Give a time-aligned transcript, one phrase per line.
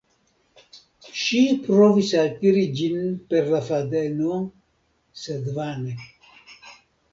[1.23, 3.05] Ŝi provis altiri ĝin
[3.35, 4.41] per la fadeno,
[5.27, 5.97] sed vane.